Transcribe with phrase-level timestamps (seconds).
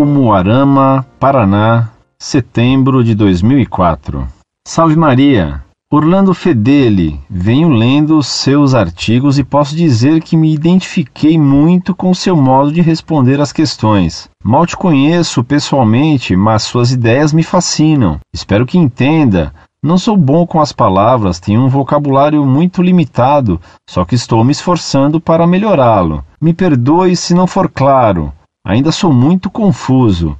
[0.00, 4.26] Umuarama, Paraná, setembro de 2004.
[4.66, 5.62] Salve Maria!
[5.92, 12.34] Orlando Fedeli, venho lendo seus artigos e posso dizer que me identifiquei muito com seu
[12.34, 14.30] modo de responder às questões.
[14.42, 18.18] Mal te conheço pessoalmente, mas suas ideias me fascinam.
[18.32, 19.52] Espero que entenda.
[19.82, 24.52] Não sou bom com as palavras, tenho um vocabulário muito limitado, só que estou me
[24.52, 26.24] esforçando para melhorá-lo.
[26.40, 28.32] Me perdoe se não for claro.
[28.70, 30.38] Ainda sou muito confuso.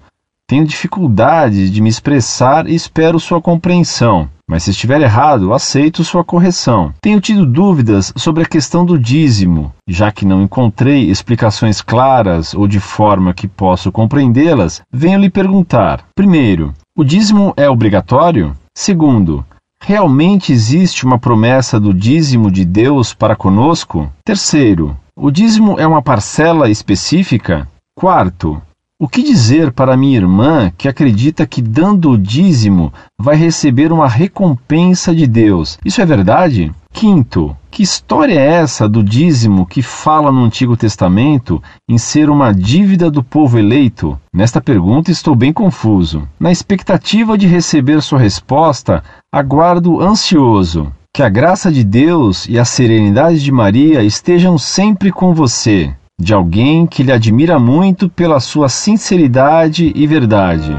[0.49, 4.29] Tenho dificuldade de me expressar e espero sua compreensão.
[4.49, 6.95] Mas se estiver errado, aceito sua correção.
[7.01, 12.69] Tenho tido dúvidas sobre a questão do dízimo, já que não encontrei explicações claras ou
[12.69, 18.57] de forma que posso compreendê-las, venho lhe perguntar: primeiro, o dízimo é obrigatório?
[18.79, 19.45] Segundo,
[19.83, 24.09] realmente existe uma promessa do dízimo de Deus para conosco?
[24.25, 27.67] Terceiro, o dízimo é uma parcela específica?
[28.01, 28.63] Quarto,
[28.99, 34.09] o que dizer para minha irmã que acredita que dando o dízimo vai receber uma
[34.09, 35.79] recompensa de Deus?
[35.85, 36.73] Isso é verdade?
[36.95, 42.55] Quinto, que história é essa do dízimo que fala no Antigo Testamento em ser uma
[42.55, 44.19] dívida do povo eleito?
[44.33, 46.27] Nesta pergunta estou bem confuso.
[46.41, 50.91] Na expectativa de receber sua resposta, aguardo ansioso.
[51.13, 56.35] Que a graça de Deus e a serenidade de Maria estejam sempre com você de
[56.35, 60.77] alguém que lhe admira muito pela sua sinceridade e verdade.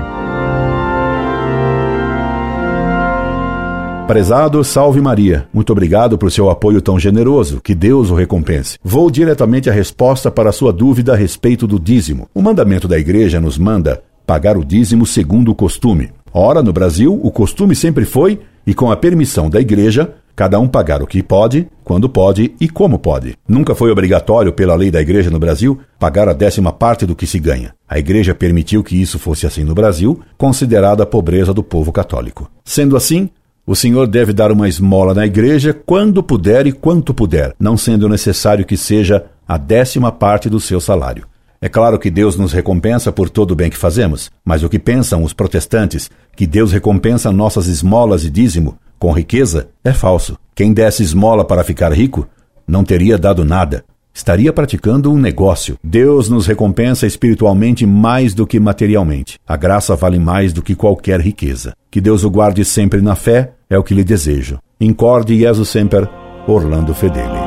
[4.07, 8.77] Prezado Salve Maria, muito obrigado por seu apoio tão generoso, que Deus o recompense.
[8.83, 12.27] Vou diretamente à resposta para a sua dúvida a respeito do dízimo.
[12.35, 16.09] O mandamento da igreja nos manda pagar o dízimo segundo o costume.
[16.33, 20.67] Ora, no Brasil, o costume sempre foi, e com a permissão da igreja, cada um
[20.67, 23.35] pagar o que pode, quando pode e como pode.
[23.47, 27.27] Nunca foi obrigatório, pela lei da Igreja no Brasil, pagar a décima parte do que
[27.27, 27.73] se ganha.
[27.87, 32.49] A Igreja permitiu que isso fosse assim no Brasil, considerada a pobreza do povo católico.
[32.63, 33.29] Sendo assim,
[33.65, 38.09] o senhor deve dar uma esmola na igreja quando puder e quanto puder, não sendo
[38.09, 41.27] necessário que seja a décima parte do seu salário.
[41.61, 44.79] É claro que Deus nos recompensa por todo o bem que fazemos, mas o que
[44.79, 50.37] pensam os protestantes, que Deus recompensa nossas esmolas e dízimo, com riqueza é falso.
[50.53, 52.27] Quem desse esmola para ficar rico
[52.67, 53.83] não teria dado nada.
[54.13, 55.75] Estaria praticando um negócio.
[55.83, 59.39] Deus nos recompensa espiritualmente mais do que materialmente.
[59.47, 61.73] A graça vale mais do que qualquer riqueza.
[61.89, 64.59] Que Deus o guarde sempre na fé, é o que lhe desejo.
[64.79, 66.07] Incorde Jesus Semper,
[66.47, 67.40] Orlando Fedeli.